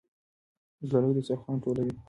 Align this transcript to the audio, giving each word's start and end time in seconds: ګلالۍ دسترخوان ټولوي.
ګلالۍ 0.89 1.11
دسترخوان 1.17 1.57
ټولوي. 1.63 1.93